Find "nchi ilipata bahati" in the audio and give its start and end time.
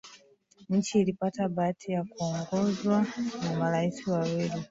0.69-1.91